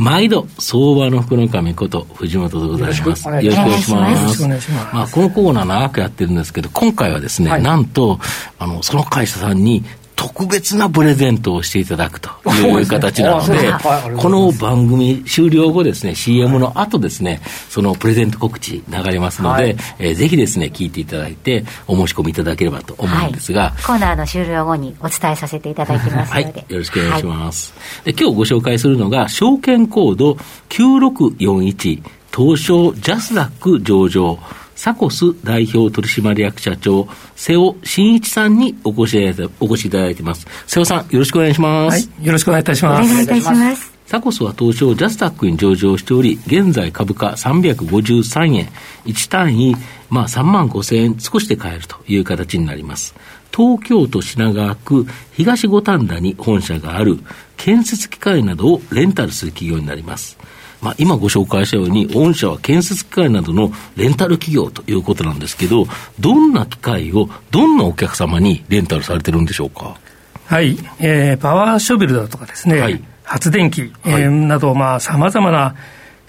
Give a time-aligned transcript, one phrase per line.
[0.00, 3.00] 毎度、相場の福の神こと藤本でございます。
[3.02, 4.70] よろしくお願いします。
[4.94, 8.18] まあ、このコーナー長くやってるんですけど、今回はですね、はい、なんと、
[8.58, 9.84] あの、その会社さんに
[10.20, 13.72] 特別なプレゼントをしていただくという形なので、
[14.18, 27.72] この番組終了後ですね、CM の後ですね、そのプレゼント告知流れますので、はい、えー、ぜひですね、聞いていただいて、お申し込みいただければと思うんですが、はい、コーナーの終了後にお伝えさせていただきますので、はい、よろしくお願いします。
[28.04, 30.36] で今日ご紹介するのが、証券コード
[30.68, 32.02] 9641、
[32.36, 34.38] 東証ジャスダック上場、
[34.80, 40.46] サコス代表取締役社長、瀬尾真一さんにお越しいただいてお越しいただいてます。
[40.66, 42.08] 瀬尾さん、よろしくお願いします。
[42.08, 43.04] はい、よろしくお願いいたします。
[43.04, 43.92] お願いいたします。
[44.06, 48.68] サコスは東証ジャスタックに上場しており、現在株価353円、
[49.04, 49.76] 1単位、
[50.08, 53.14] まあ3万5千円少しで買えるという形になります。
[53.54, 57.18] 東京都品川区東五反田に本社がある
[57.58, 60.38] 建設機械などをレンタルする企業になります。
[60.80, 65.86] まあ、今ご紹介したように、御社は建設機械などのレンタル企業ということなんですけど、
[66.18, 69.98] どんな機械をどんなお客様にレンタルされてるんでしょうか？
[70.46, 75.76] はい、えー、パワーショベルだとかですね、はい、発電機、えー、など、まあ、さまざまな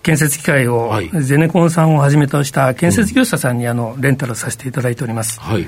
[0.03, 5.39] 建設機械を、はい、ゼネコンさんをはじめとした建設業者さんにあのレンタルさせていただいております。
[5.39, 5.65] はい、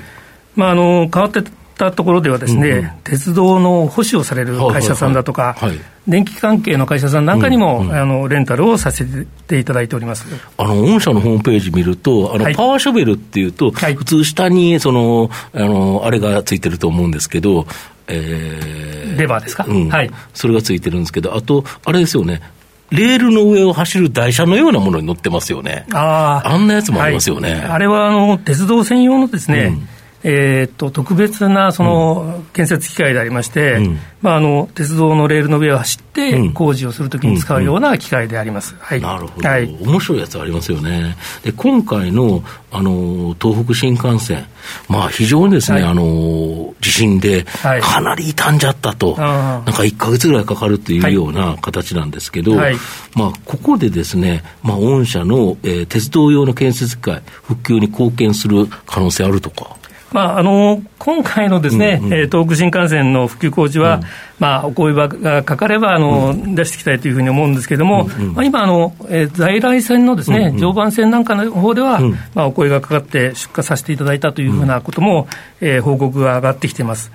[0.54, 1.42] まあ、あの変わって
[1.76, 9.04] たところではですね、うんうん、鉄道の保守をされる会社さんだとか、はいはいはい、電気関係の会社さんなんかにも、うんうん、あのレンタルをさせ
[9.46, 10.26] ていただいております。
[10.56, 17.66] あの御社のホームページ見ると、あの、パワーショベルっていうと、普通、下にそのあのあれがついてると思うんですけど、
[18.06, 22.42] えー、レバーですか、うん、はい、それがついてるんですけど、あと、あれですよね、
[22.90, 25.86] レールの上を走る台車のようなものに乗ってますよね。
[25.92, 26.48] ああ。
[26.50, 27.54] あんなやつもありますよね。
[27.54, 29.88] はい、あれは、あの、鉄道専用のですね、うん
[30.26, 41.16] えー、と特別なその建設機械でありまして、うん、まあ、あの鉄道のレールの上を走って工事をするときに使うような機械であります、はい、なるほど、はい、面白いやつありますよね。
[41.42, 44.46] で今回のあの東北新幹線、
[44.88, 52.76] まあ、非常にですね、はい、あの地震でかなり傷んじゃったと、はい、なんか1か月ぐらいかかるというような形なんですけど、はい、
[53.14, 59.76] まあ、ここでですね、まあ、御社の、えー、鉄道用の建設機械、復旧に貢献する可能性あるとか。
[60.12, 64.02] まあ、あの今回のですね、うんうん、東北新幹線の復旧工事は、うん、
[64.38, 75.26] まあ、お声がかかればあの、うん、出していきたいというふうに思うんですけれども、うんうん、まあ、今あの、えー、在来線のですね、うんうん、常磐線なんかの方では、うん、まあ、お声がかかって出荷させていただいたというふうなことも、
[75.60, 77.10] うん、えー、報告が上がってきています。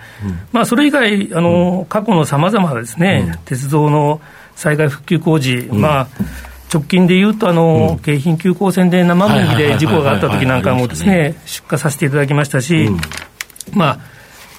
[0.52, 4.20] まあ、それ以外、あの過去のさまざまなですね、鉄道の
[4.56, 6.08] 災害復旧工事、まあ
[6.72, 13.00] 直近でいうと、あの、うん、京浜急行線で生麦で事故があった時なんかもですね、出荷させていただきましたし、うん、
[13.74, 14.00] まあ、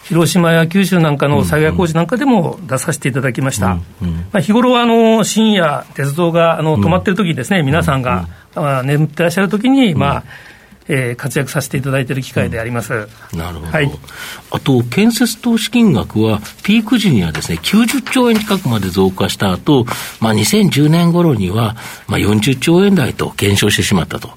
[0.04, 3.76] 広島や九州なんかの災害工事なんかでも出させていただきました。
[4.32, 10.24] まあ、日頃はあの深夜、鉄道があの止まっている時にですね、皆さんが、あ眠ってらっしゃる時に、まあ、
[10.92, 13.90] えー、活躍させていただいている機会であります、うん、なるほど、はい、
[14.50, 19.86] あと、建設投資金額は、ピーク時にはですね90兆円近くまで増加した後、
[20.20, 21.76] まあ2010年頃には、
[22.08, 24.30] まあ、40兆円台と減少してしまったと、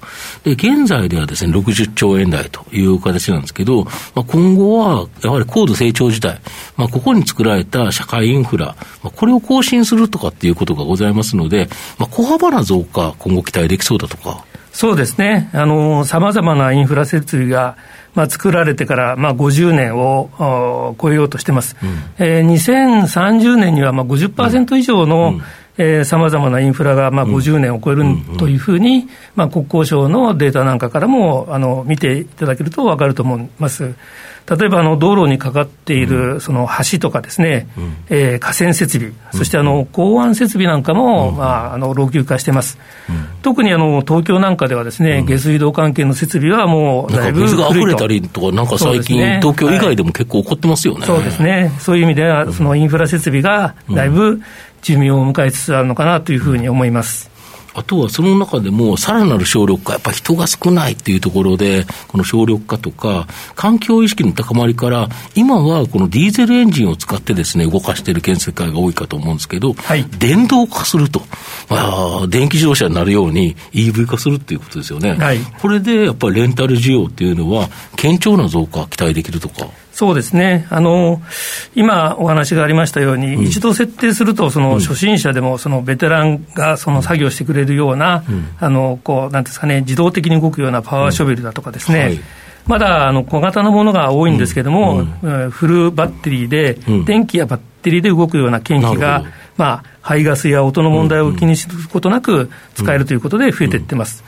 [0.44, 6.40] で現在ではですね60兆円台という形なんですけど、まあ、今後はやはり高度成長時代、
[6.78, 14.46] まあ、ここに作られた社会インフラ、まあ、これを更新するとかっていうことがございますので、まあ、小幅な増加、今後期待できそうだとか。
[14.74, 17.78] そうですね、さまざまなインフラ設備が、
[18.16, 21.90] まあ、作られてから、まあ、50年を超えようとしてます、うん。
[22.18, 25.40] えー、2030年にはまあ50%以上の、
[26.06, 28.04] さまざまなインフラがまあ50年を超える
[28.38, 33.94] というふうに、まあ、国交省のデータなんかからもあの見ていただけると分かると思います。
[34.50, 42.78] 例えばあの道路にかかっているその橋とかですね、うん、えー、河川設備、そしてあの港湾設備なんかも、まあ、あの老朽化してます、
[43.42, 54.42] 特にあの東京なんかではですね、下水道関係の設備はもうだいぶ水が溢れたりとか、なんか最近、ね、東京以外でも結構起こってますよね、そうですね、そういう意味では、そのインフラ設備がだいぶ
[54.81, 57.32] 寿命を迎えつつあるのかなというふうに思います。
[57.74, 71.22] あとはその中でも、さらなる省力化、やっぱり人が少ないっていうところで、この省力化とか、環境意識の高まりから、今はこのディーゼルエンジンを使ってですね、動かしている建設会が多いかと思うんですけど、はい、電動化すると、
[71.70, 75.14] まあ、電気自動車になるように EV 化するっていうことですよね。
[75.14, 79.68] はい、これでやっぱりレンタル需要っていうのは、堅調な増加期待できるとか。
[79.94, 80.66] そうですね。
[80.72, 81.22] あの、
[81.75, 92.06] 今お話がありましたように、うん、一度設定すると、その初心者でも、そのベテランがその作業してくれるような、うん、あの、こう、なんですかね、自動的に動くようなパワーショベルだとかですね、うん。
[92.06, 92.19] はい。
[92.66, 95.51] まだあの小型のものが多いんですけれども、うん。
[95.51, 99.25] フルバッテリーで、電気やバッテリーで動くような研機が、
[99.57, 104.24] まあ、排ガスや音の問題を気にすることなく使えるということで増えていってます。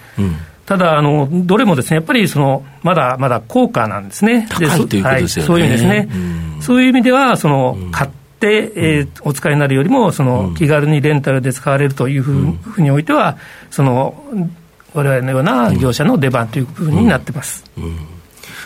[0.66, 4.48] ただあの、どれもですねやっぱりそのまだまだ高価なんですね。
[4.50, 6.10] 高いということですよね、はい、そういう意味ですね。
[6.56, 8.10] うん、そういう意味ではその、買っ
[8.40, 13.38] て、えー、お使いになるよりもその、気軽にレンタルで使われるというふうにおいては、
[13.70, 14.24] その
[14.94, 17.64] 我々のような業者の出番というふうになってます。
[17.78, 18.15] うん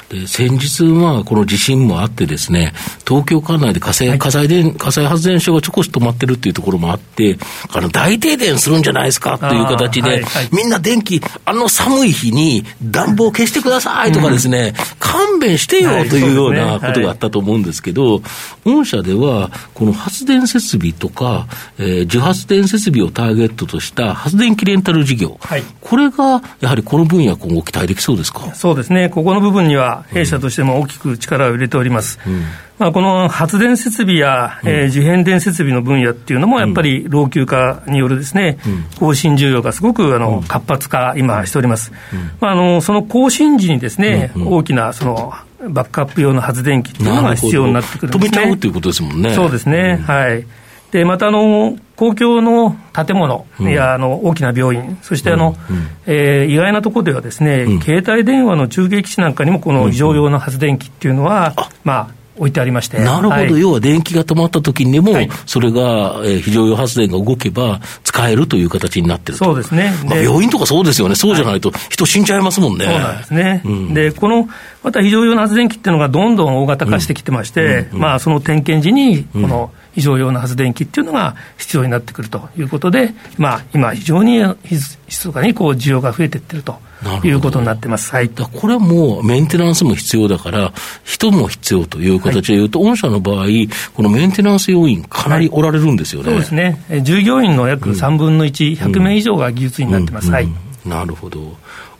[0.09, 2.73] で先日はこの地震もあってですね、
[3.07, 7.37] 東京管内で火災、火災電、火災発電所がちょこし止まってるっていうところもあって、
[7.71, 18.23] あの大停電するんじゃないですかっていう形で、はいはい、みんな電気、あの寒い日に暖房消してくださいとかですね、うん、勘弁してよというようなことがあったと思うんですけど、
[18.65, 21.47] 御社では、この発電設備とか、
[21.77, 28.55] えー、受発電設備をターゲットとした発電機レンタル事業、はい、これがやはりこの分野、今後期待できそうですか？
[28.55, 32.19] そうですね、ここの部分には、弊社としても大きく力を入れております。
[32.25, 32.43] うん、
[32.77, 38.57] まあ、この発電設備や、えー、自変電設備の分野っていうのも、やっぱり老朽化によるですね、
[38.99, 41.91] 更新需要がすごくあの活発化、今しております。
[42.39, 45.33] まあ、あのその更新時にですね、大きなその
[45.67, 48.37] バックアップ用の発電機っていうのが必要になってくるんですね。
[48.37, 49.33] 止めちゃうということですもんね。
[49.33, 49.97] そうですね。
[50.05, 50.45] はい。
[50.91, 55.87] で、またあの、公共の建物や、あの大きな病院、そしてあの、うん。
[56.05, 62.99] えー、意外なところではですね、うん、携帯電話の中継基地なんかにも、この非常用の発電機っていうのは、うん、まあ、置いてありまして。
[62.99, 72.85] なるほど、はい、要は電気が止まった時にも、はい、それが、えー、非常用発電が動けば、使えるという形になってるそうですね、まあ、病院とかそうですよね、そうじゃないと、人死んじゃいますもんね。
[72.85, 74.47] そうなんですね、うん、でこの
[74.83, 86.79] また非常用の発電機っていうのがどんどん大型化してきてまして、まあ、その点検時に、この、非常用の発電機っていうのが必要になってくるということで、まあ、今、非常に密かにこう需要が増えていってると
[87.23, 90.71] いうことになってます、はい、これはもうメンテナンスも必要だから、
[91.03, 93.47] 人も必要という形でいうと、はい、御社の場合、
[93.93, 100.31] このメンテナンス要員、かなりおられるんですよね、はい、そうですね、従業員の約3分の1、うん、100名以上が技術になってます。
[100.31, 100.47] はい、
[100.85, 101.57] なるほど。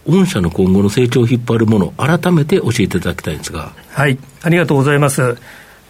[0.08, 3.74] 御社の今後の成長を引っ張るもの、改めて教えていただきたいんですが。
[3.92, 5.38] はい、ありがとうございます。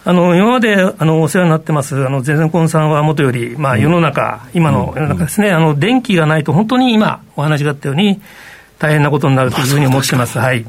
[0.09, 8.19] あの今まであのお世話になってます、あのゼンコンさんはもとより、まあ、世の中、うん、今の世の中ですね、あの電気がないと、本当に今、お話があったように、
[8.79, 10.39] 大変なことになるというふうに思ってます。
[10.39, 10.65] まあ、はい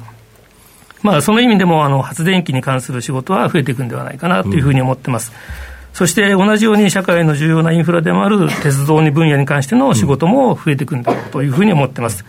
[1.01, 5.33] まあ、その意味でもあの発電機に関する仕事は増えていくんではないかなというふうに思ってます。
[5.33, 5.37] うん、
[5.95, 12.27] そして同じように社会の重要なインフラでもある鉄道に分野に関しての仕事も増えていくんだろうというふうに思ってます。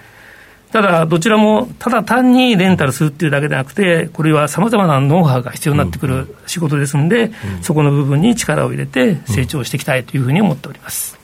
[0.73, 7.31] うんただ、どちらもただ単にレンタルするっていうだけでなくて、これはさまざまなノウハウが必要になってくる仕事ですので、
[7.61, 11.19] そこの部分に力を入れて成長していきたいというふうに思っております。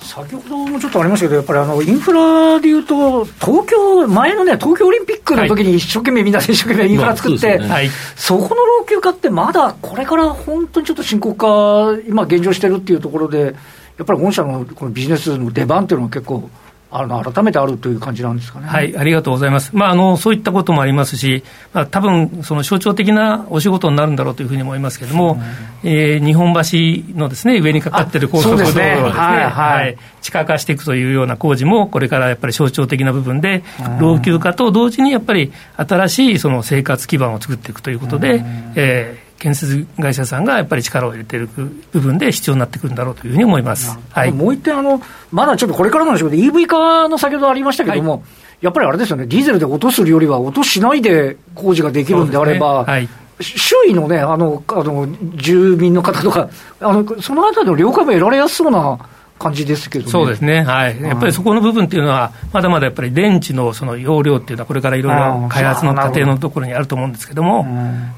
[0.00, 7.78] 先ほどもちょっとありましたけど、やっぱりあのインフラでいうと、東京、前のね、東京オリンピックの時に一生懸命、みんな一生懸命インフラ作って、まあ
[8.16, 13.54] そこの老朽化って、まだこれから本当にちょっと深刻化、今、現状してるっていうところで、
[13.98, 16.48] やっぱり御社のこのビジネスの出番っていうのは結構。
[16.94, 18.66] あの改めてあるという感じなんですかね。
[18.66, 19.74] はい、ありがとうございます。
[19.74, 25.40] まあ、あの、そういったこともありますし、まあ、多分、その象徴的なお仕事になるんだろうというふうに思いますけれども、
[25.84, 33.64] うん、えー、日本橋のですね、上にかかっている高速道路をですね、はい、はい、地下化していくというような工事も、これからやっぱり象徴的な部分で、
[33.98, 48.20] 老朽化と同時にやっぱり新しいその生活基盤を作っていくということで、うん、えー建設会社さんがやっぱり力を入れている部分で必要になってくるんだろうというふうに思います、はい、もう一点あの、まだちょっとこれからなんでしょうけど、EV 化の先ほどありましたけども、はい、
[48.60, 52.92] やっぱりあれですよね、ディーゼルで落とすよりは、落としないで工事ができるんであれば、ね。
[52.92, 53.08] はい、
[53.40, 58.96] 周囲のね、あのあの住民の方とか、あのそのあたりの了解も得られやすそうな。
[59.42, 67.64] 感じですけど、ね、そうですね、はい、やっぱりそこの部分っていうのは、まだまだやっぱり電池のその容量っていうのは、これからいろいろ開発の過程のところにあると思うんですけども、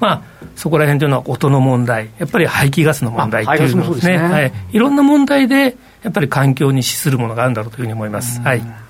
[0.00, 0.22] まあ、
[0.56, 8.40] そこら辺というのは音の問題、やっぱり排気ガスの問題っていうのですね、はい、いろんな問題で、やっぱり環境に資するものがあるんだろうというふうに思います。
[8.40, 8.83] はい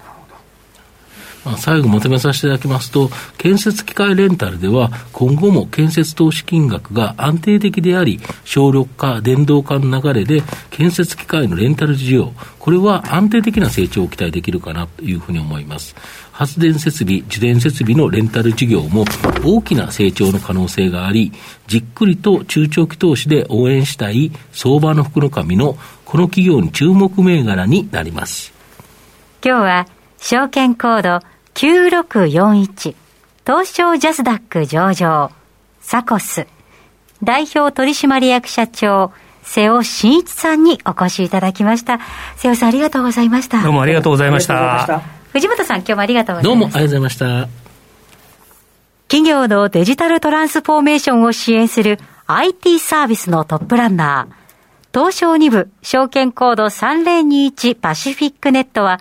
[1.45, 15.95] まあ、最後まとめさせていただきますと、建設機械レンタルでは、今後も建設投資金額が安定的であり、省力化、電動化の流れで、建設機械のレンタル需要、これは安定的な成長を期待できるかなというふうに思います。
[16.33, 19.05] 発電設備、受電設備のレンタル事業も
[19.45, 21.33] 大きな成長の可能性があり、
[21.67, 28.53] じっくりと中長期投資で応援したい相場の福の神のこの企業に注目銘柄になります。
[29.45, 29.87] 今日は
[30.19, 32.97] 証券コード9641
[33.47, 35.31] 東証ジャスダック上場
[35.81, 36.47] サコス。
[37.23, 39.13] 代表取締役社長
[39.45, 42.01] 瀬尾真一さんにお越しいただきました。
[42.37, 43.63] 瀬尾さんありがとうございました。
[43.63, 45.03] どうもありがとうございました。
[45.33, 46.51] 藤本さん今日もありがとうございました。
[46.51, 47.49] どうもありがとうございました。
[49.07, 54.35] 企業のデジタルトランスフォーメーションを支援する IT サービスのトップランナー。
[54.93, 59.01] 東証2部証券コード3021パシフィックネットは